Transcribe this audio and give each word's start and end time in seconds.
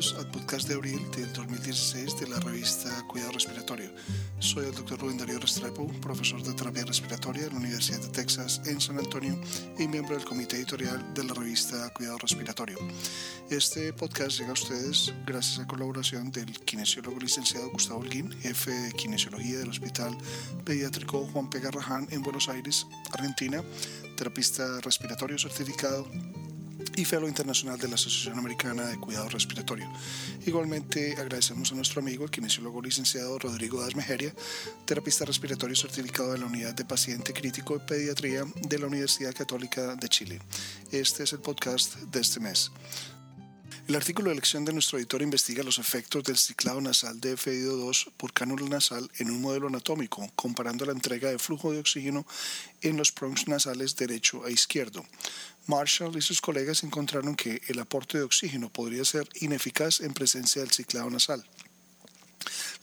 Bienvenidos 0.00 0.24
al 0.24 0.32
podcast 0.32 0.66
de 0.66 0.74
abril 0.76 1.10
del 1.14 1.30
2016 1.34 2.20
de 2.20 2.28
la 2.28 2.40
revista 2.40 2.88
Cuidado 3.06 3.32
Respiratorio. 3.32 3.90
Soy 4.38 4.64
el 4.64 4.74
Dr. 4.74 4.98
Rubén 4.98 5.18
Darío 5.18 5.38
Restrepo, 5.38 5.88
profesor 6.00 6.42
de 6.42 6.54
terapia 6.54 6.86
respiratoria 6.86 7.44
en 7.44 7.50
la 7.50 7.58
Universidad 7.58 8.00
de 8.00 8.08
Texas 8.08 8.62
en 8.64 8.80
San 8.80 8.98
Antonio 8.98 9.38
y 9.78 9.86
miembro 9.88 10.16
del 10.16 10.24
comité 10.24 10.56
editorial 10.56 11.12
de 11.12 11.24
la 11.24 11.34
revista 11.34 11.92
Cuidado 11.92 12.16
Respiratorio. 12.16 12.78
Este 13.50 13.92
podcast 13.92 14.38
llega 14.38 14.50
a 14.50 14.54
ustedes 14.54 15.12
gracias 15.26 15.58
a 15.58 15.62
la 15.62 15.68
colaboración 15.68 16.32
del 16.32 16.50
kinesiólogo 16.60 17.18
licenciado 17.18 17.68
Gustavo 17.70 18.00
Holguín, 18.00 18.32
jefe 18.40 18.70
de 18.70 18.92
kinesiología 18.92 19.58
del 19.58 19.68
Hospital 19.68 20.16
Pediátrico 20.64 21.28
Juan 21.30 21.50
P. 21.50 21.60
Garrahan 21.60 22.08
en 22.10 22.22
Buenos 22.22 22.48
Aires, 22.48 22.86
Argentina, 23.12 23.62
terapista 24.16 24.80
respiratorio 24.80 25.38
certificado 25.38 26.08
y 26.96 27.04
Fellow 27.04 27.28
Internacional 27.28 27.78
de 27.78 27.88
la 27.88 27.94
Asociación 27.94 28.38
Americana 28.38 28.86
de 28.86 28.98
Cuidado 28.98 29.28
Respiratorio. 29.28 29.90
Igualmente 30.46 31.14
agradecemos 31.18 31.72
a 31.72 31.74
nuestro 31.74 32.00
amigo, 32.00 32.24
el 32.24 32.30
kinesiólogo 32.30 32.82
licenciado 32.82 33.38
Rodrigo 33.38 33.80
Das 33.80 33.96
Mejeria, 33.96 34.34
terapista 34.84 35.24
respiratorio 35.24 35.76
certificado 35.76 36.32
de 36.32 36.38
la 36.38 36.46
Unidad 36.46 36.74
de 36.74 36.84
Paciente 36.84 37.32
Crítico 37.32 37.78
de 37.78 37.84
Pediatría 37.84 38.44
de 38.68 38.78
la 38.78 38.86
Universidad 38.86 39.34
Católica 39.34 39.94
de 39.96 40.08
Chile. 40.08 40.40
Este 40.90 41.24
es 41.24 41.32
el 41.32 41.40
podcast 41.40 41.96
de 41.96 42.20
este 42.20 42.40
mes. 42.40 42.70
El 43.90 43.96
artículo 43.96 44.28
de 44.28 44.34
elección 44.34 44.64
de 44.64 44.72
nuestro 44.72 44.98
editor 44.98 45.20
investiga 45.20 45.64
los 45.64 45.80
efectos 45.80 46.22
del 46.22 46.36
ciclado 46.36 46.80
nasal 46.80 47.20
de 47.20 47.34
FIO2 47.34 48.12
por 48.16 48.32
cánula 48.32 48.68
nasal 48.68 49.10
en 49.18 49.32
un 49.32 49.40
modelo 49.40 49.66
anatómico, 49.66 50.30
comparando 50.36 50.86
la 50.86 50.92
entrega 50.92 51.28
de 51.28 51.40
flujo 51.40 51.72
de 51.72 51.80
oxígeno 51.80 52.24
en 52.82 52.96
los 52.96 53.10
prongs 53.10 53.48
nasales 53.48 53.96
derecho 53.96 54.46
e 54.46 54.52
izquierdo. 54.52 55.04
Marshall 55.66 56.16
y 56.16 56.22
sus 56.22 56.40
colegas 56.40 56.84
encontraron 56.84 57.34
que 57.34 57.62
el 57.66 57.80
aporte 57.80 58.18
de 58.18 58.22
oxígeno 58.22 58.70
podría 58.70 59.04
ser 59.04 59.28
ineficaz 59.40 59.98
en 60.02 60.14
presencia 60.14 60.62
del 60.62 60.70
ciclado 60.70 61.10
nasal. 61.10 61.44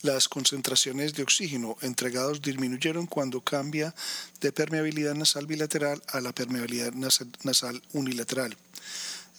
Las 0.02 0.28
concentraciones 0.28 1.14
de 1.14 1.24
oxígeno 1.24 1.78
entregados 1.84 2.42
disminuyeron 2.42 3.08
cuando 3.08 3.40
cambia 3.40 3.96
de 4.42 4.52
permeabilidad 4.52 5.16
nasal 5.16 5.48
bilateral 5.48 6.04
a 6.10 6.20
la 6.20 6.34
permeabilidad 6.34 6.92
nasal 6.92 7.82
unilateral. 7.94 8.58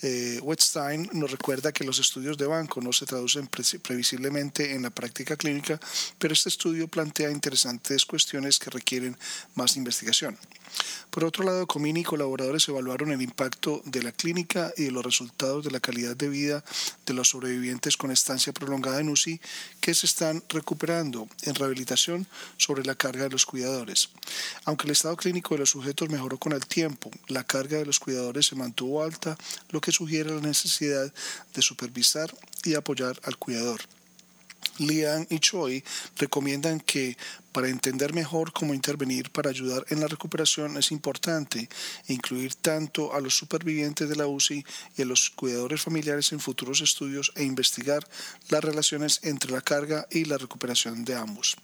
Eh, 0.03 0.39
Wetstein 0.43 1.11
nos 1.13 1.31
recuerda 1.31 1.73
que 1.73 1.85
los 1.85 1.99
estudios 1.99 2.39
de 2.39 2.47
banco 2.47 2.81
no 2.81 2.93
se 2.93 3.07
traducen 3.07 3.49
previsiblemente 3.49 4.75
en 4.75 4.83
la 4.83 4.91
práctica 4.91 5.37
clínica, 5.37 5.81
pero 6.19 6.35
este 6.35 6.49
estudio 6.49 6.87
plantea 6.89 7.31
interesantes 7.31 8.05
cuestiones 8.05 8.59
que 8.59 8.71
requieren 8.71 9.17
más 9.55 9.77
investigación. 9.77 10.39
Por 11.11 11.25
otro 11.25 11.45
lado, 11.45 11.67
Comini 11.67 12.01
y 12.01 12.05
colaboradores 12.05 12.69
evaluaron 12.69 13.11
el 13.11 13.23
impacto 13.23 13.83
de 13.85 14.03
la 14.03 14.13
clínica 14.13 14.73
y 14.77 14.85
de 14.85 14.91
los 14.91 15.05
resultados 15.05 15.65
de 15.65 15.71
la 15.71 15.81
calidad 15.81 16.15
de 16.17 16.29
vida 16.29 16.63
de 17.07 17.15
los 17.15 17.31
sobrevivientes 17.31 17.97
con 17.97 18.11
estancia 18.11 18.53
prolongada 18.53 19.01
en 19.01 19.09
UCI 19.09 19.41
que 19.81 19.95
se 19.95 20.07
están 20.07 20.43
recuperando 20.49 21.29
en 21.43 21.55
rehabilitación 21.55 22.27
sobre 22.57 22.85
la 22.85 22.95
carga 22.95 23.25
de 23.25 23.31
los 23.31 23.47
cuidadores. 23.47 24.11
Aunque 24.65 24.87
el 24.87 24.93
estado 24.93 25.17
clínico 25.17 25.55
de 25.55 25.61
los 25.61 25.71
sujetos 25.71 26.11
mejoró 26.11 26.39
con 26.39 26.53
el 26.53 26.67
tiempo, 26.67 27.11
la 27.29 27.45
carga 27.45 27.79
de 27.79 27.87
los 27.87 27.99
cuidadores 27.99 28.47
se 28.47 28.57
mantuvo 28.57 29.03
alta, 29.03 29.37
lo 29.71 29.81
que 29.81 29.88
sugiere 29.93 30.35
la 30.35 30.41
necesidad 30.41 31.13
de 31.55 31.63
supervisar 31.63 32.35
y 32.65 32.75
apoyar 32.75 33.21
al 33.25 33.37
cuidador. 33.37 33.81
Liang 34.79 35.27
y 35.31 35.39
Choi 35.41 35.83
recomiendan 36.17 36.81
que 36.81 37.17
para 37.53 37.69
entender 37.69 38.15
mejor 38.15 38.53
cómo 38.53 38.75
intervenir 38.75 39.31
para 39.31 39.51
ayudar 39.51 39.85
en 39.89 40.01
la 40.01 40.07
recuperación 40.07 40.77
es 40.77 40.93
importante 40.93 41.69
incluir 42.07 42.55
tanto 42.55 43.15
a 43.15 43.21
los 43.21 43.37
supervivientes 43.37 44.09
de 44.09 44.17
la 44.17 44.27
UCI 44.27 44.65
y 44.97 45.03
a 45.03 45.05
los 45.05 45.31
cuidadores 45.31 45.83
familiares 45.83 46.33
en 46.33 46.41
futuros 46.41 46.81
estudios 46.81 47.33
e 47.35 47.43
investigar 47.45 48.07
las 48.49 48.63
relaciones 48.63 49.21
entre 49.23 49.51
la 49.51 49.61
carga 49.61 50.07
y 50.11 50.25
la 50.25 50.39
recuperación 50.39 51.05
de 51.05 51.17
ambos. 51.17 51.57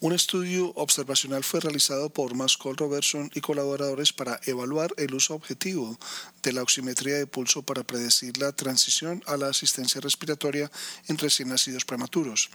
Un 0.00 0.12
estudio 0.12 0.72
observacional 0.76 1.42
fue 1.42 1.58
realizado 1.58 2.08
por 2.08 2.36
Mascol 2.36 2.76
Robertson 2.76 3.32
y 3.34 3.40
colaboradores 3.40 4.12
para 4.12 4.38
evaluar 4.46 4.94
el 4.96 5.12
uso 5.12 5.34
objetivo 5.34 5.98
de 6.40 6.52
la 6.52 6.62
oximetría 6.62 7.16
de 7.16 7.26
pulso 7.26 7.62
para 7.62 7.82
predecir 7.82 8.38
la 8.38 8.52
transición 8.52 9.24
a 9.26 9.36
la 9.36 9.48
asistencia 9.48 10.00
respiratoria 10.00 10.70
en 11.08 11.18
recién 11.18 11.48
nacidos 11.48 11.84
prematuros. 11.84 12.48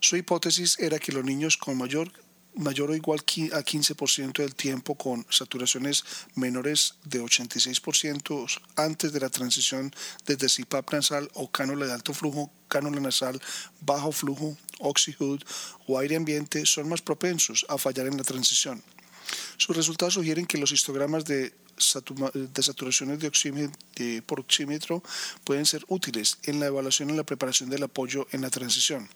Su 0.00 0.16
hipótesis 0.16 0.76
era 0.80 0.98
que 0.98 1.12
los 1.12 1.24
niños 1.24 1.56
con 1.56 1.78
mayor 1.78 2.10
mayor 2.54 2.90
o 2.90 2.94
igual 2.94 3.20
a 3.20 3.62
15% 3.62 4.32
del 4.38 4.54
tiempo 4.54 4.94
con 4.94 5.24
saturaciones 5.30 6.04
menores 6.34 6.96
de 7.04 7.22
86% 7.22 8.60
antes 8.76 9.12
de 9.12 9.20
la 9.20 9.30
transición 9.30 9.94
desde 10.26 10.48
CPAP 10.48 10.92
nasal 10.92 11.30
o 11.34 11.50
cánula 11.50 11.86
de 11.86 11.92
alto 11.92 12.12
flujo, 12.12 12.50
cánula 12.68 13.00
nasal 13.00 13.40
bajo 13.80 14.12
flujo, 14.12 14.56
oxyhood 14.82 15.42
o 15.86 15.98
aire 15.98 16.16
ambiente 16.16 16.66
son 16.66 16.88
más 16.88 17.00
propensos 17.00 17.64
a 17.68 17.78
fallar 17.78 18.06
en 18.06 18.16
la 18.16 18.24
transición. 18.24 18.82
Sus 19.56 19.76
resultados 19.76 20.14
sugieren 20.14 20.46
que 20.46 20.58
los 20.58 20.72
histogramas 20.72 21.24
de, 21.24 21.52
de 22.34 22.62
saturaciones 22.62 23.18
de 23.18 24.22
por 24.22 24.40
oxímetro 24.40 25.02
pueden 25.44 25.66
ser 25.66 25.84
útiles 25.88 26.38
en 26.44 26.60
la 26.60 26.66
evaluación 26.66 27.10
y 27.10 27.16
la 27.16 27.24
preparación 27.24 27.70
del 27.70 27.84
apoyo 27.84 28.26
en 28.32 28.42
la 28.42 28.50
transición. 28.50 29.08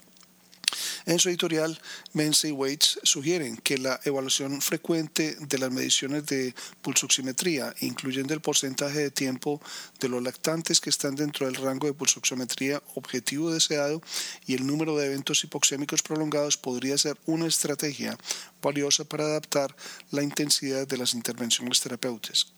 En 1.07 1.19
su 1.19 1.29
editorial, 1.29 1.81
Mensa 2.13 2.49
y 2.49 2.53
Waits 2.53 2.99
sugieren 3.05 3.57
que 3.59 3.79
la 3.79 4.01
evaluación 4.05 4.61
frecuente 4.61 5.37
de 5.41 5.59
las 5.59 5.71
mediciones 5.71 6.27
de 6.27 6.55
pulsoximetría, 6.83 7.75
incluyendo 7.81 8.35
el 8.35 8.41
porcentaje 8.41 8.99
de 8.99 9.11
tiempo 9.11 9.61
de 10.01 10.09
los 10.09 10.23
lactantes 10.23 10.81
que 10.81 10.91
están 10.91 11.15
dentro 11.15 11.47
del 11.47 11.55
rango 11.55 11.87
de 11.87 11.93
pulsoximetría 11.93 12.83
objetivo 12.95 13.53
deseado 13.53 14.03
y 14.47 14.55
el 14.55 14.67
número 14.67 14.97
de 14.97 15.07
eventos 15.07 15.45
hipoxémicos 15.45 16.03
prolongados, 16.03 16.57
podría 16.57 16.99
ser 16.99 17.17
una 17.27 17.47
estrategia 17.47 18.19
valiosa 18.61 19.05
para 19.05 19.25
adaptar 19.25 19.77
la 20.11 20.23
intensidad 20.23 20.89
de 20.89 20.99
las 20.99 21.15
intervenciones 21.15 21.81
terapéuticas. 21.81 22.53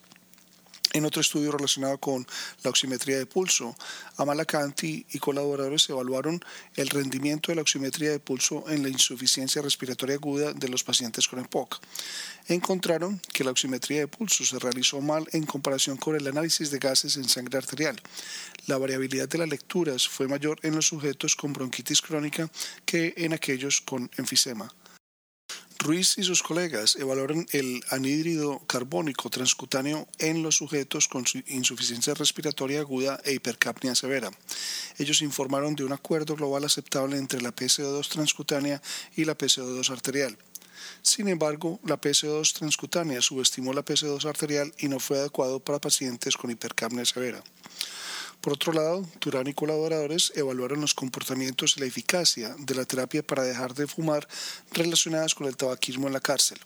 En 0.99 1.05
otro 1.05 1.21
estudio 1.21 1.53
relacionado 1.53 1.97
con 1.99 2.27
la 2.65 2.71
oximetría 2.71 3.19
de 3.19 3.27
pulso, 3.27 3.77
Amalacanti 4.17 5.07
y 5.13 5.21
colaboradores 5.21 5.89
evaluaron 5.89 6.45
el 6.75 6.89
rendimiento 6.89 7.53
de 7.53 7.55
la 7.55 7.63
oximetría 7.63 8.11
de 8.11 8.19
pulso 8.19 8.65
en 8.69 8.83
la 8.83 8.89
insuficiencia 8.89 9.63
respiratoria 9.63 10.17
aguda 10.17 10.53
de 10.53 10.69
los 10.69 10.83
pacientes 10.83 11.29
con 11.29 11.39
EPOC. 11.39 11.79
Encontraron 12.49 13.23
que 13.33 13.45
la 13.45 13.53
oximetría 13.53 14.01
de 14.01 14.09
pulso 14.09 14.45
se 14.45 14.59
realizó 14.59 15.01
mal 15.01 15.25
en 15.31 15.47
comparación 15.47 15.99
con 15.99 16.17
el 16.17 16.27
análisis 16.27 16.73
de 16.73 16.81
gases 16.81 17.17
en 17.17 17.29
sangre 17.29 17.59
arterial. 17.59 17.95
La 18.67 18.77
variabilidad 18.77 19.29
de 19.29 19.39
las 19.39 19.49
lecturas 19.49 20.09
fue 20.09 20.27
mayor 20.27 20.59
en 20.65 20.75
los 20.75 20.89
sujetos 20.89 21.37
con 21.37 21.53
bronquitis 21.53 22.03
crónica 22.03 22.51
que 22.85 23.15
en 23.19 23.35
aquellos 23.35 23.81
con 23.83 24.11
enfisema. 24.17 24.69
Ruiz 25.81 26.19
y 26.19 26.25
sus 26.25 26.43
colegas 26.43 26.97
evaluaron 26.97 27.47
el 27.53 27.81
anhídrido 27.91 28.59
carbónico 28.67 29.31
transcutáneo 29.31 30.09
en 30.19 30.43
los 30.43 30.57
sujetos 30.57 31.07
con 31.07 31.25
insuficiencia 31.47 32.15
respiratoria 32.15 32.81
aguda 32.81 33.21
e 33.25 33.35
hipercapnia 33.35 33.95
severa. 33.95 34.29
Ellos 34.99 35.23
informaron 35.23 35.77
de 35.77 35.85
un 35.85 35.93
acuerdo 35.93 36.35
global 36.35 36.65
aceptable 36.65 37.17
entre 37.17 37.41
la 37.41 37.55
PCO2 37.55 38.09
transcutánea 38.09 38.83
y 39.15 39.25
la 39.25 39.39
PCO2 39.39 39.89
arterial. 39.91 40.37
Sin 41.03 41.29
embargo, 41.29 41.79
la 41.85 42.01
PCO2 42.01 42.55
transcutánea 42.55 43.23
subestimó 43.23 43.73
la 43.73 43.85
PCO2 43.85 44.25
arterial 44.29 44.75
y 44.79 44.89
no 44.89 44.99
fue 44.99 45.19
adecuado 45.19 45.61
para 45.61 45.79
pacientes 45.79 46.37
con 46.37 46.51
hipercapnia 46.51 47.05
severa. 47.05 47.41
Por 48.41 48.53
otro 48.53 48.73
lado, 48.73 49.05
Turán 49.19 49.49
y 49.49 49.55
colaboradores 49.55 50.33
evaluaron 50.37 50.81
los 50.81 50.95
comportamientos 50.95 51.77
y 51.77 51.81
la 51.81 51.87
eficacia 51.87 52.55
de 52.59 52.75
la 52.75 52.85
terapia 52.85 53.23
para 53.23 53.43
dejar 53.43 53.75
de 53.75 53.89
fumar 53.89 54.29
relacionadas 54.71 55.35
con 55.35 55.49
el 55.49 55.57
tabaquismo 55.57 56.07
en 56.07 56.13
la 56.13 56.21
cárcel. 56.21 56.59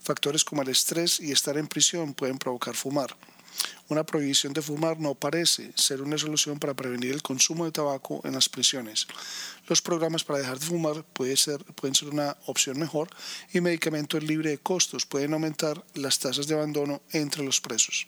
Factores 0.00 0.44
como 0.44 0.62
el 0.62 0.68
estrés 0.68 1.18
y 1.18 1.32
estar 1.32 1.58
en 1.58 1.66
prisión 1.66 2.14
pueden 2.14 2.38
provocar 2.38 2.76
fumar. 2.76 3.16
Una 3.88 4.04
prohibición 4.04 4.52
de 4.52 4.62
fumar 4.62 5.00
no 5.00 5.14
parece 5.14 5.72
ser 5.74 6.02
una 6.02 6.18
solución 6.18 6.58
para 6.58 6.74
prevenir 6.74 7.12
el 7.12 7.22
consumo 7.22 7.64
de 7.64 7.72
tabaco 7.72 8.20
en 8.24 8.34
las 8.34 8.48
prisiones. 8.48 9.06
Los 9.66 9.82
programas 9.82 10.24
para 10.24 10.38
dejar 10.38 10.58
de 10.58 10.66
fumar 10.66 11.04
pueden 11.04 11.36
ser, 11.36 11.64
una 12.12 12.36
opción 12.46 12.78
mejor 12.78 13.08
y 13.52 13.60
medicamentos 13.60 14.22
libres 14.22 14.52
de 14.52 14.58
costos 14.58 15.06
pueden 15.06 15.32
aumentar 15.32 15.84
las 15.94 16.18
tasas 16.18 16.46
de 16.46 16.54
abandono 16.54 17.00
entre 17.12 17.42
los 17.42 17.60
presos. 17.60 18.06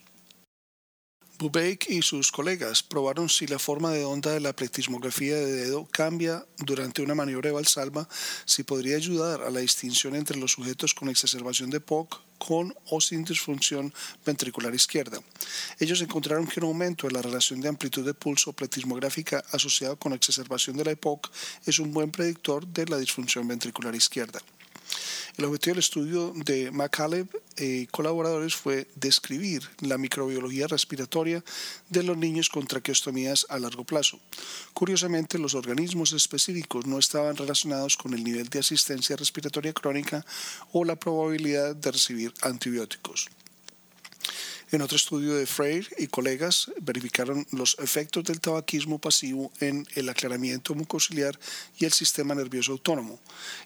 Bubeck 1.40 1.88
y 1.88 2.02
sus 2.02 2.30
colegas 2.30 2.82
probaron 2.82 3.30
si 3.30 3.46
la 3.46 3.58
forma 3.58 3.92
de 3.92 4.04
onda 4.04 4.30
de 4.30 4.40
la 4.40 4.54
pletismografía 4.54 5.36
de 5.36 5.50
dedo 5.50 5.88
cambia 5.90 6.44
durante 6.58 7.00
una 7.00 7.14
maniobra 7.14 7.48
de 7.48 7.54
valsalva, 7.54 8.06
si 8.44 8.62
podría 8.62 8.96
ayudar 8.96 9.40
a 9.40 9.48
la 9.48 9.60
distinción 9.60 10.14
entre 10.16 10.36
los 10.36 10.52
sujetos 10.52 10.92
con 10.92 11.08
exacerbación 11.08 11.70
de 11.70 11.80
POC 11.80 12.20
con 12.36 12.74
o 12.90 13.00
sin 13.00 13.24
disfunción 13.24 13.90
ventricular 14.26 14.74
izquierda. 14.74 15.18
Ellos 15.78 16.02
encontraron 16.02 16.46
que 16.46 16.60
un 16.60 16.66
aumento 16.66 17.06
de 17.06 17.14
la 17.14 17.22
relación 17.22 17.62
de 17.62 17.68
amplitud 17.68 18.04
de 18.04 18.12
pulso 18.12 18.52
pletismográfica 18.52 19.42
asociado 19.50 19.98
con 19.98 20.12
exacerbación 20.12 20.76
de 20.76 20.84
la 20.84 20.90
EPOC 20.90 21.30
es 21.64 21.78
un 21.78 21.90
buen 21.94 22.10
predictor 22.10 22.66
de 22.66 22.84
la 22.84 22.98
disfunción 22.98 23.48
ventricular 23.48 23.94
izquierda. 23.94 24.40
El 25.36 25.44
objetivo 25.44 25.74
del 25.74 25.78
estudio 25.80 26.32
de 26.34 26.70
McCaleb 26.70 27.28
y 27.56 27.86
colaboradores 27.86 28.54
fue 28.54 28.88
describir 28.94 29.62
la 29.80 29.98
microbiología 29.98 30.66
respiratoria 30.66 31.42
de 31.88 32.02
los 32.02 32.16
niños 32.16 32.48
con 32.48 32.66
traqueostomías 32.66 33.46
a 33.48 33.58
largo 33.58 33.84
plazo. 33.84 34.20
Curiosamente, 34.74 35.38
los 35.38 35.54
organismos 35.54 36.12
específicos 36.12 36.86
no 36.86 36.98
estaban 36.98 37.36
relacionados 37.36 37.96
con 37.96 38.14
el 38.14 38.24
nivel 38.24 38.48
de 38.48 38.58
asistencia 38.58 39.16
respiratoria 39.16 39.72
crónica 39.72 40.24
o 40.72 40.84
la 40.84 40.96
probabilidad 40.96 41.74
de 41.74 41.90
recibir 41.90 42.34
antibióticos. 42.42 43.28
En 44.72 44.82
otro 44.82 44.94
estudio 44.94 45.34
de 45.34 45.46
Freire 45.46 45.88
y 45.98 46.06
colegas 46.06 46.70
verificaron 46.80 47.44
los 47.50 47.76
efectos 47.80 48.22
del 48.22 48.40
tabaquismo 48.40 49.00
pasivo 49.00 49.50
en 49.58 49.84
el 49.96 50.08
aclaramiento 50.08 50.76
mucociliar 50.76 51.36
y 51.76 51.86
el 51.86 51.92
sistema 51.92 52.36
nervioso 52.36 52.70
autónomo, 52.70 53.18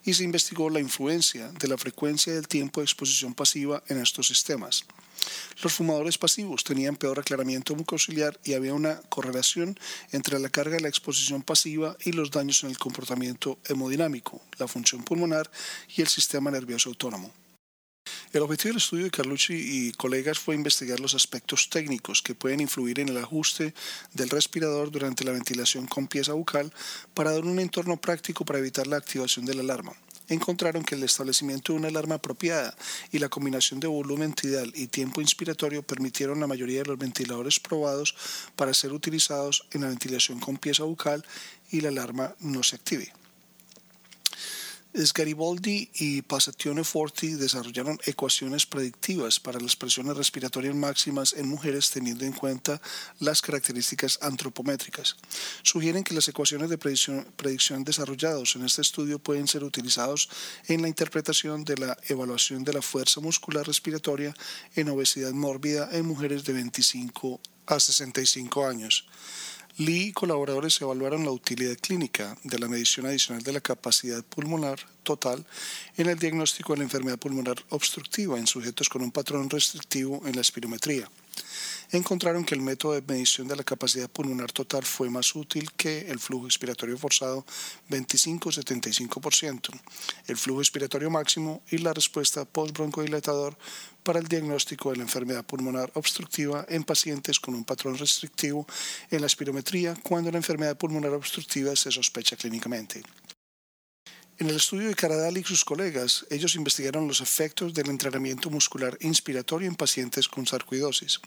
y 0.03 0.15
se 0.15 0.23
investigó 0.23 0.67
la 0.71 0.79
influencia 0.79 1.49
de 1.49 1.67
la 1.67 1.77
frecuencia 1.77 2.33
del 2.33 2.47
tiempo 2.47 2.81
de 2.81 2.85
exposición 2.85 3.35
pasiva 3.35 3.83
en 3.87 4.01
estos 4.01 4.27
sistemas. 4.27 4.83
Los 5.61 5.73
fumadores 5.73 6.17
pasivos 6.17 6.63
tenían 6.63 6.95
peor 6.95 7.19
aclaramiento 7.19 7.75
mucociliar 7.75 8.39
y 8.43 8.53
había 8.53 8.73
una 8.73 8.99
correlación 9.09 9.77
entre 10.11 10.39
la 10.39 10.49
carga 10.49 10.77
de 10.77 10.81
la 10.81 10.89
exposición 10.89 11.43
pasiva 11.43 11.95
y 12.03 12.13
los 12.13 12.31
daños 12.31 12.63
en 12.63 12.71
el 12.71 12.79
comportamiento 12.79 13.59
hemodinámico, 13.65 14.41
la 14.57 14.67
función 14.67 15.03
pulmonar 15.03 15.51
y 15.95 16.01
el 16.01 16.07
sistema 16.07 16.49
nervioso 16.49 16.89
autónomo. 16.89 17.44
El 18.35 18.41
objetivo 18.41 18.71
del 18.71 18.81
estudio 18.81 19.05
de 19.05 19.11
Carlucci 19.11 19.53
y 19.53 19.91
colegas 19.93 20.39
fue 20.39 20.55
investigar 20.55 20.99
los 20.99 21.15
aspectos 21.15 21.69
técnicos 21.69 22.21
que 22.21 22.35
pueden 22.35 22.59
influir 22.59 22.99
en 22.99 23.07
el 23.07 23.17
ajuste 23.17 23.73
del 24.13 24.29
respirador 24.29 24.91
durante 24.91 25.23
la 25.23 25.31
ventilación 25.31 25.87
con 25.87 26.07
pieza 26.07 26.33
bucal 26.33 26.73
para 27.13 27.31
dar 27.31 27.45
un 27.45 27.59
entorno 27.59 27.95
práctico 27.95 28.43
para 28.43 28.59
evitar 28.59 28.87
la 28.87 28.97
activación 28.97 29.45
de 29.45 29.53
la 29.53 29.61
alarma. 29.61 29.93
Encontraron 30.27 30.83
que 30.83 30.95
el 30.95 31.03
establecimiento 31.03 31.71
de 31.71 31.79
una 31.79 31.87
alarma 31.87 32.15
apropiada 32.15 32.75
y 33.09 33.19
la 33.19 33.29
combinación 33.29 33.79
de 33.79 33.87
volumen 33.87 34.33
tidal 34.33 34.69
y 34.75 34.87
tiempo 34.87 35.21
inspiratorio 35.21 35.81
permitieron 35.81 36.41
la 36.41 36.47
mayoría 36.47 36.79
de 36.79 36.89
los 36.89 36.97
ventiladores 36.97 37.61
probados 37.61 38.17
para 38.57 38.73
ser 38.73 38.91
utilizados 38.91 39.65
en 39.71 39.83
la 39.83 39.87
ventilación 39.87 40.41
con 40.41 40.57
pieza 40.57 40.83
bucal 40.83 41.23
y 41.71 41.79
la 41.79 41.87
alarma 41.87 42.35
no 42.41 42.63
se 42.63 42.75
active. 42.75 43.13
Garibaldi 45.13 45.89
y 45.95 46.21
Passatione 46.21 46.85
Forti 46.85 47.33
desarrollaron 47.33 47.99
ecuaciones 48.05 48.65
predictivas 48.65 49.41
para 49.41 49.59
las 49.59 49.75
presiones 49.75 50.15
respiratorias 50.15 50.73
máximas 50.73 51.33
en 51.33 51.49
mujeres 51.49 51.91
teniendo 51.91 52.23
en 52.23 52.31
cuenta 52.31 52.81
las 53.19 53.41
características 53.41 54.19
antropométricas. 54.21 55.17
Sugieren 55.63 56.05
que 56.05 56.13
las 56.13 56.29
ecuaciones 56.29 56.69
de 56.69 56.77
predicción, 56.77 57.27
predicción 57.35 57.83
desarrollados 57.83 58.55
en 58.55 58.63
este 58.63 58.83
estudio 58.83 59.19
pueden 59.19 59.49
ser 59.49 59.65
utilizados 59.65 60.29
en 60.67 60.81
la 60.81 60.87
interpretación 60.87 61.65
de 61.65 61.75
la 61.75 61.97
evaluación 62.07 62.63
de 62.63 62.71
la 62.71 62.81
fuerza 62.81 63.19
muscular 63.19 63.67
respiratoria 63.67 64.33
en 64.75 64.87
obesidad 64.87 65.33
mórbida 65.33 65.89
en 65.91 66.05
mujeres 66.05 66.45
de 66.45 66.53
25 66.53 67.41
a 67.65 67.79
65 67.81 68.65
años. 68.65 69.05
Lee 69.77 70.07
y 70.07 70.13
colaboradores 70.13 70.79
evaluaron 70.79 71.25
la 71.25 71.31
utilidad 71.31 71.75
clínica 71.75 72.37
de 72.43 72.59
la 72.59 72.69
medición 72.69 73.07
adicional 73.07 73.43
de 73.43 73.51
la 73.51 73.59
capacidad 73.59 74.23
pulmonar 74.23 74.79
total 75.03 75.45
en 75.97 76.07
el 76.07 76.17
diagnóstico 76.17 76.71
de 76.71 76.77
la 76.77 76.85
enfermedad 76.85 77.19
pulmonar 77.19 77.57
obstructiva 77.69 78.39
en 78.39 78.47
sujetos 78.47 78.87
con 78.87 79.01
un 79.01 79.11
patrón 79.11 79.49
restrictivo 79.49 80.21
en 80.25 80.35
la 80.35 80.41
espirometría 80.41 81.09
encontraron 81.91 82.43
que 82.45 82.55
el 82.55 82.61
método 82.61 82.93
de 82.93 83.01
medición 83.01 83.47
de 83.47 83.55
la 83.55 83.63
capacidad 83.63 84.09
pulmonar 84.09 84.51
total 84.51 84.83
fue 84.83 85.09
más 85.09 85.35
útil 85.35 85.71
que 85.73 86.09
el 86.09 86.19
flujo 86.19 86.45
expiratorio 86.45 86.97
forzado 86.97 87.45
25-75%, 87.89 89.69
el 90.27 90.37
flujo 90.37 90.61
expiratorio 90.61 91.09
máximo 91.09 91.61
y 91.71 91.77
la 91.79 91.93
respuesta 91.93 92.45
postbroncodilatador 92.45 93.57
para 94.03 94.19
el 94.19 94.27
diagnóstico 94.27 94.91
de 94.91 94.97
la 94.97 95.03
enfermedad 95.03 95.43
pulmonar 95.43 95.91
obstructiva 95.95 96.65
en 96.69 96.83
pacientes 96.83 97.39
con 97.39 97.55
un 97.55 97.65
patrón 97.65 97.97
restrictivo 97.97 98.67
en 99.09 99.21
la 99.21 99.27
espirometría 99.27 99.95
cuando 100.03 100.31
la 100.31 100.37
enfermedad 100.37 100.77
pulmonar 100.77 101.11
obstructiva 101.11 101.75
se 101.75 101.91
sospecha 101.91 102.35
clínicamente. 102.35 103.01
En 104.37 104.49
el 104.49 104.57
estudio 104.57 104.89
de 104.89 104.95
Caradal 104.95 105.37
y 105.37 105.45
sus 105.45 105.63
colegas, 105.63 106.25
ellos 106.29 106.55
investigaron 106.55 107.07
los 107.07 107.21
efectos 107.21 107.73
del 107.73 107.89
entrenamiento 107.89 108.49
muscular 108.49 108.97
inspiratorio 108.99 109.69
en 109.69 109.75
pacientes 109.75 110.27
con 110.27 110.45
sarcoidosis. 110.45 111.21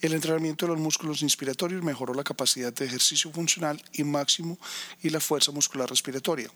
El 0.00 0.14
entrenamiento 0.14 0.64
de 0.64 0.72
los 0.72 0.80
músculos 0.80 1.20
inspiratorios 1.20 1.82
mejoró 1.82 2.14
la 2.14 2.24
capacidad 2.24 2.72
de 2.72 2.86
ejercicio 2.86 3.30
funcional 3.30 3.82
y 3.92 4.02
máximo 4.04 4.58
y 5.02 5.10
la 5.10 5.20
fuerza 5.20 5.52
muscular 5.52 5.90
respiratoria 5.90 6.48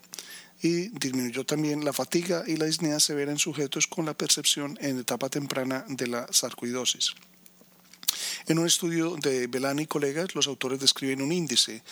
y 0.62 0.88
disminuyó 0.88 1.44
también 1.44 1.84
la 1.84 1.93
fatiga 1.93 2.43
y 2.46 2.56
la 2.56 2.64
disnea 2.64 3.00
severa 3.00 3.31
en 3.31 3.38
sujetos 3.38 3.87
con 3.87 4.06
la 4.06 4.14
percepción 4.14 4.78
en 4.81 4.99
etapa 4.99 5.28
temprana 5.28 5.84
de 5.88 6.06
la 6.06 6.26
sarcoidosis. 6.32 7.12
En 8.46 8.58
un 8.58 8.66
estudio 8.66 9.16
de 9.16 9.46
Belani 9.46 9.82
y 9.82 9.87
colegas, 9.87 10.34
los 10.34 10.46
autores 10.46 10.81
describen 10.81 11.20
un 11.20 11.32
índice 11.32 11.82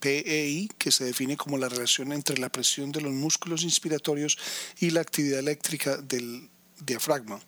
PEI 0.00 0.68
que 0.78 0.90
se 0.90 1.04
define 1.04 1.36
como 1.36 1.58
la 1.58 1.68
relación 1.68 2.12
entre 2.12 2.38
la 2.38 2.48
presión 2.48 2.92
de 2.92 3.00
los 3.00 3.12
músculos 3.12 3.62
inspiratorios 3.62 4.38
y 4.80 4.90
la 4.90 5.00
actividad 5.00 5.38
eléctrica 5.38 5.96
del 5.96 6.48
diafragma. 6.80 7.40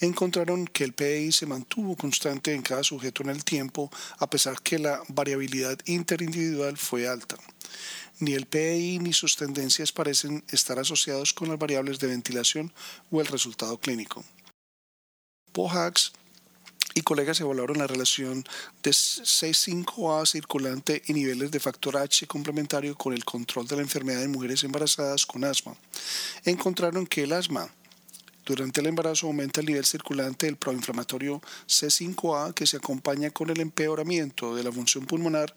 Encontraron 0.00 0.66
que 0.66 0.84
el 0.84 0.92
PEI 0.92 1.32
se 1.32 1.46
mantuvo 1.46 1.96
constante 1.96 2.54
en 2.54 2.62
cada 2.62 2.82
sujeto 2.82 3.22
en 3.22 3.30
el 3.30 3.44
tiempo, 3.44 3.90
a 4.18 4.28
pesar 4.28 4.60
que 4.62 4.78
la 4.78 5.00
variabilidad 5.08 5.78
interindividual 5.86 6.76
fue 6.76 7.08
alta. 7.08 7.36
Ni 8.18 8.34
el 8.34 8.46
PEI 8.46 8.98
ni 8.98 9.12
sus 9.12 9.36
tendencias 9.36 9.92
parecen 9.92 10.44
estar 10.48 10.78
asociados 10.78 11.32
con 11.32 11.48
las 11.48 11.58
variables 11.58 11.98
de 11.98 12.08
ventilación 12.08 12.72
o 13.10 13.20
el 13.20 13.26
resultado 13.26 13.78
clínico. 13.78 14.24
Y 16.96 17.02
colegas 17.02 17.38
evaluaron 17.42 17.76
la 17.76 17.86
relación 17.86 18.42
de 18.82 18.90
6,5A 18.90 20.24
circulante 20.26 21.02
y 21.06 21.12
niveles 21.12 21.50
de 21.50 21.60
factor 21.60 21.98
H 21.98 22.26
complementario 22.26 22.96
con 22.96 23.12
el 23.12 23.22
control 23.22 23.66
de 23.66 23.76
la 23.76 23.82
enfermedad 23.82 24.22
en 24.22 24.32
mujeres 24.32 24.64
embarazadas 24.64 25.26
con 25.26 25.44
asma. 25.44 25.76
Encontraron 26.46 27.06
que 27.06 27.24
el 27.24 27.34
asma 27.34 27.68
durante 28.46 28.80
el 28.80 28.86
embarazo 28.86 29.26
aumenta 29.26 29.60
el 29.60 29.66
nivel 29.66 29.84
circulante 29.84 30.46
del 30.46 30.56
proinflamatorio 30.56 31.42
C5A 31.68 32.54
que 32.54 32.66
se 32.66 32.78
acompaña 32.78 33.30
con 33.30 33.50
el 33.50 33.60
empeoramiento 33.60 34.56
de 34.56 34.64
la 34.64 34.72
función 34.72 35.04
pulmonar 35.04 35.54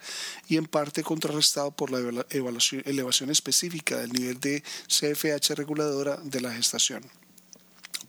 y 0.49 0.57
en 0.57 0.65
parte 0.65 1.03
contrarrestado 1.03 1.71
por 1.71 1.89
la 1.89 2.25
elevación 2.29 3.29
específica 3.29 3.95
del 3.95 4.11
nivel 4.11 4.41
de 4.41 4.61
CFH 4.87 5.55
reguladora 5.55 6.17
de 6.17 6.41
la 6.41 6.51
gestación. 6.51 7.09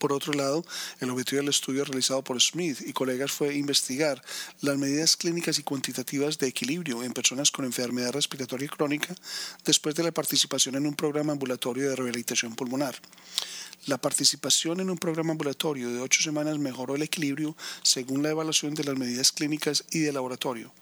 Por 0.00 0.14
otro 0.14 0.32
lado, 0.32 0.64
el 1.00 1.10
objetivo 1.10 1.42
del 1.42 1.50
estudio 1.50 1.84
realizado 1.84 2.24
por 2.24 2.40
Smith 2.40 2.80
y 2.86 2.94
colegas 2.94 3.32
fue 3.32 3.54
investigar 3.54 4.24
las 4.62 4.78
medidas 4.78 5.14
clínicas 5.14 5.58
y 5.58 5.62
cuantitativas 5.62 6.38
de 6.38 6.46
equilibrio 6.46 7.02
en 7.02 7.12
personas 7.12 7.50
con 7.50 7.66
enfermedad 7.66 8.12
respiratoria 8.12 8.66
crónica 8.68 9.14
después 9.62 9.94
de 9.94 10.02
la 10.02 10.10
participación 10.10 10.76
en 10.76 10.86
un 10.86 10.94
programa 10.94 11.32
ambulatorio 11.32 11.90
de 11.90 11.96
rehabilitación 11.96 12.54
pulmonar. 12.54 12.96
La 13.84 13.98
participación 13.98 14.80
en 14.80 14.88
un 14.88 14.96
programa 14.96 15.32
ambulatorio 15.32 15.90
de 15.90 16.00
ocho 16.00 16.22
semanas 16.22 16.58
mejoró 16.58 16.94
el 16.94 17.02
equilibrio 17.02 17.54
según 17.82 18.22
la 18.22 18.30
evaluación 18.30 18.74
de 18.74 18.84
las 18.84 18.96
medidas 18.96 19.32
clínicas 19.32 19.84
y 19.90 19.98
de 19.98 20.14
laboratorio. 20.14 20.72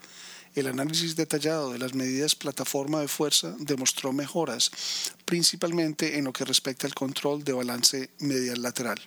El 0.55 0.67
análisis 0.67 1.17
detallado 1.17 1.73
de 1.73 1.79
las 1.79 1.95
medidas 1.95 2.35
plataforma 2.35 3.01
de 3.01 3.09
fuerza 3.09 3.55
demostró 3.59 4.13
mejoras, 4.13 4.71
principalmente 5.25 6.19
en 6.19 6.25
lo 6.25 6.33
que 6.33 6.45
respecta 6.45 6.87
al 6.87 6.95
control 6.95 7.45
de 7.45 7.53
balance 7.53 8.11
medial 8.19 8.63
lateral. 8.63 8.99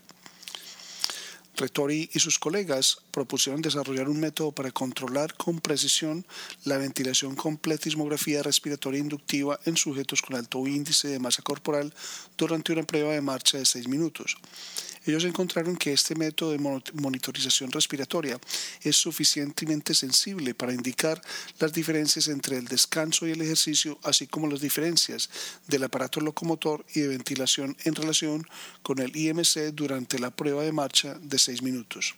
Retori 1.55 2.09
y 2.13 2.19
sus 2.19 2.39
colegas 2.39 2.97
propusieron 3.11 3.61
desarrollar 3.61 4.09
un 4.09 4.19
método 4.19 4.51
para 4.51 4.71
controlar 4.71 5.35
con 5.35 5.59
precisión 5.59 6.25
la 6.63 6.77
ventilación 6.77 7.35
con 7.35 7.57
pletismografía 7.57 8.41
respiratoria 8.41 8.99
inductiva 8.99 9.59
en 9.65 9.77
sujetos 9.77 10.21
con 10.21 10.35
alto 10.35 10.65
índice 10.65 11.07
de 11.09 11.19
masa 11.19 11.41
corporal 11.41 11.93
durante 12.37 12.73
una 12.73 12.83
prueba 12.83 13.13
de 13.13 13.21
marcha 13.21 13.57
de 13.57 13.65
6 13.65 13.87
minutos. 13.87 14.37
Ellos 15.03 15.23
encontraron 15.23 15.77
que 15.77 15.93
este 15.93 16.13
método 16.13 16.51
de 16.51 16.59
monitorización 16.59 17.71
respiratoria 17.71 18.39
es 18.83 18.95
suficientemente 18.95 19.95
sensible 19.95 20.53
para 20.53 20.73
indicar 20.73 21.19
las 21.59 21.73
diferencias 21.73 22.27
entre 22.27 22.57
el 22.57 22.65
descanso 22.65 23.25
y 23.25 23.31
el 23.31 23.41
ejercicio, 23.41 23.97
así 24.03 24.27
como 24.27 24.45
las 24.45 24.61
diferencias 24.61 25.29
del 25.67 25.83
aparato 25.85 26.21
locomotor 26.21 26.85
y 26.93 26.99
de 26.99 27.07
ventilación 27.07 27.75
en 27.83 27.95
relación 27.95 28.47
con 28.83 28.99
el 28.99 29.15
IMC 29.15 29.73
durante 29.73 30.19
la 30.19 30.29
prueba 30.29 30.61
de 30.61 30.71
marcha 30.71 31.17
de 31.19 31.39
6 31.39 31.50
minutos. 31.61 32.15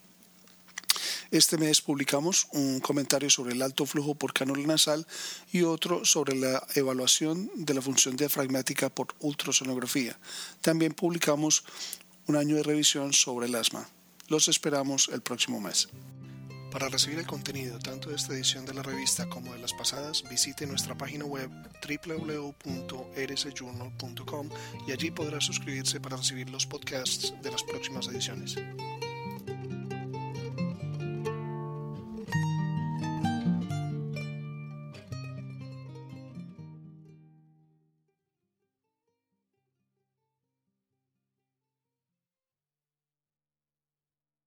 Este 1.32 1.58
mes 1.58 1.82
publicamos 1.82 2.48
un 2.52 2.80
comentario 2.80 3.28
sobre 3.28 3.54
el 3.54 3.64
alto 3.64 3.88
flujo 3.88 4.14
por 4.14 4.34
cánula 4.34 4.68
nasal 4.68 5.08
y 5.52 5.64
otro 5.64 6.06
sobre 6.06 6.36
la 6.36 6.64
evaluación 6.76 7.50
de 7.56 7.74
la 7.74 7.82
función 7.82 8.16
diafragmática 8.16 8.90
por 8.90 9.16
ultrasonografía. 9.20 10.16
También 10.62 10.94
publicamos 10.94 11.64
un 12.28 12.36
año 12.36 12.58
de 12.58 12.62
revisión 12.62 13.14
sobre 13.14 13.48
el 13.48 13.56
asma. 13.56 13.90
Los 14.28 14.48
esperamos 14.48 15.10
el 15.12 15.22
próximo 15.22 15.60
mes. 15.60 15.90
Para 16.72 16.88
recibir 16.90 17.18
el 17.20 17.28
contenido 17.28 17.80
tanto 17.80 18.10
de 18.10 18.16
esta 18.16 18.34
edición 18.34 18.66
de 18.66 18.74
la 18.74 18.82
revista 18.82 19.28
como 19.28 19.52
de 19.54 19.60
las 19.60 19.74
pasadas, 19.74 20.24
visite 20.30 20.66
nuestra 20.66 20.98
página 20.98 21.26
web 21.26 21.52
www.rsjournal.com 21.82 24.50
y 24.88 24.92
allí 24.92 25.12
podrá 25.12 25.42
suscribirse 25.42 26.00
para 26.00 26.18
recibir 26.18 26.50
los 26.50 26.66
podcasts 26.66 27.36
de 27.44 27.52
las 27.52 27.62
próximas 27.64 28.08
ediciones. 28.08 28.56